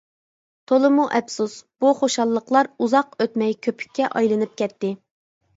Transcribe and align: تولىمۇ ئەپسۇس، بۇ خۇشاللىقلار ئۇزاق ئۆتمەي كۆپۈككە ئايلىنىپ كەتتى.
تولىمۇ 0.71 1.03
ئەپسۇس، 1.19 1.57
بۇ 1.85 1.91
خۇشاللىقلار 2.01 2.71
ئۇزاق 2.87 3.13
ئۆتمەي 3.27 3.57
كۆپۈككە 3.69 4.11
ئايلىنىپ 4.13 4.57
كەتتى. 4.65 4.93